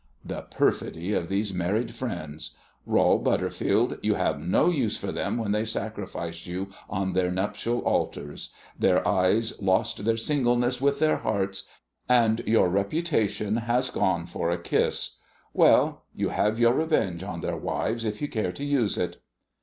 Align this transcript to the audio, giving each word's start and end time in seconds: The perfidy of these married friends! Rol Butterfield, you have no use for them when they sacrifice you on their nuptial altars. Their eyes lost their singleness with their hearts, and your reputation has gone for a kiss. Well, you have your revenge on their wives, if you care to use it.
The 0.25 0.41
perfidy 0.41 1.13
of 1.13 1.29
these 1.29 1.53
married 1.53 1.95
friends! 1.95 2.57
Rol 2.87 3.19
Butterfield, 3.19 3.99
you 4.01 4.15
have 4.15 4.39
no 4.39 4.67
use 4.69 4.97
for 4.97 5.11
them 5.11 5.37
when 5.37 5.51
they 5.51 5.63
sacrifice 5.63 6.47
you 6.47 6.69
on 6.89 7.13
their 7.13 7.29
nuptial 7.29 7.81
altars. 7.81 8.49
Their 8.79 9.07
eyes 9.07 9.61
lost 9.61 10.03
their 10.03 10.17
singleness 10.17 10.81
with 10.81 10.97
their 10.97 11.17
hearts, 11.17 11.67
and 12.09 12.41
your 12.47 12.67
reputation 12.67 13.55
has 13.57 13.91
gone 13.91 14.25
for 14.25 14.49
a 14.49 14.57
kiss. 14.57 15.17
Well, 15.53 16.01
you 16.15 16.29
have 16.29 16.59
your 16.59 16.73
revenge 16.73 17.21
on 17.21 17.41
their 17.41 17.55
wives, 17.57 18.03
if 18.03 18.23
you 18.23 18.27
care 18.27 18.51
to 18.53 18.63
use 18.65 18.97
it. 18.97 19.21